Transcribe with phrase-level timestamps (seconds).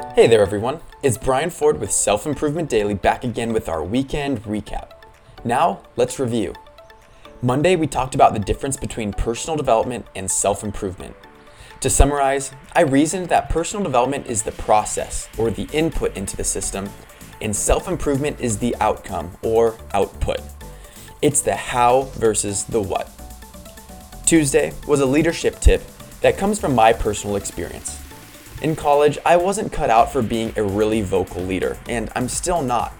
[0.00, 0.80] Hey there, everyone.
[1.04, 4.90] It's Brian Ford with Self Improvement Daily back again with our weekend recap.
[5.44, 6.54] Now, let's review.
[7.42, 11.14] Monday, we talked about the difference between personal development and self improvement.
[11.80, 16.44] To summarize, I reasoned that personal development is the process or the input into the
[16.44, 16.88] system,
[17.40, 20.40] and self improvement is the outcome or output.
[21.22, 23.08] It's the how versus the what.
[24.26, 25.82] Tuesday was a leadership tip
[26.20, 27.99] that comes from my personal experience.
[28.62, 32.60] In college, I wasn't cut out for being a really vocal leader, and I'm still
[32.60, 32.92] not.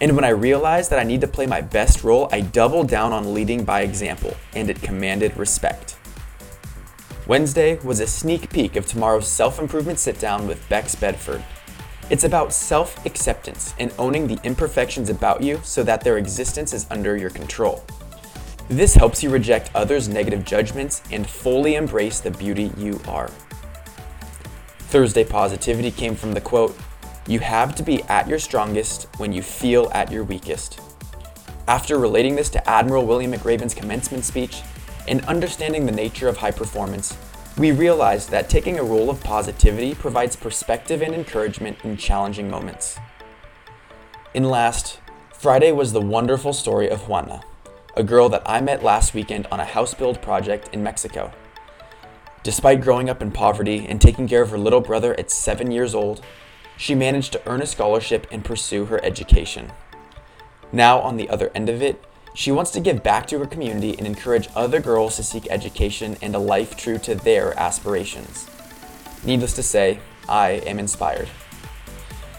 [0.00, 3.12] And when I realized that I need to play my best role, I doubled down
[3.12, 5.96] on leading by example, and it commanded respect.
[7.26, 11.42] Wednesday was a sneak peek of tomorrow's self improvement sit down with Bex Bedford.
[12.08, 16.86] It's about self acceptance and owning the imperfections about you so that their existence is
[16.90, 17.82] under your control.
[18.68, 23.30] This helps you reject others' negative judgments and fully embrace the beauty you are.
[24.94, 26.78] Thursday positivity came from the quote,
[27.26, 30.78] You have to be at your strongest when you feel at your weakest.
[31.66, 34.62] After relating this to Admiral William McRaven's commencement speech
[35.08, 37.18] and understanding the nature of high performance,
[37.58, 42.96] we realized that taking a role of positivity provides perspective and encouragement in challenging moments.
[44.32, 45.00] And last,
[45.32, 47.42] Friday was the wonderful story of Juana,
[47.96, 51.32] a girl that I met last weekend on a house build project in Mexico.
[52.44, 55.94] Despite growing up in poverty and taking care of her little brother at seven years
[55.94, 56.22] old,
[56.76, 59.72] she managed to earn a scholarship and pursue her education.
[60.70, 63.96] Now, on the other end of it, she wants to give back to her community
[63.96, 68.46] and encourage other girls to seek education and a life true to their aspirations.
[69.24, 71.30] Needless to say, I am inspired.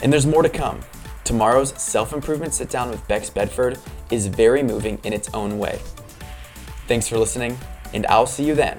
[0.00, 0.80] And there's more to come.
[1.24, 3.80] Tomorrow's self improvement sit down with Bex Bedford
[4.12, 5.80] is very moving in its own way.
[6.86, 7.58] Thanks for listening,
[7.92, 8.78] and I'll see you then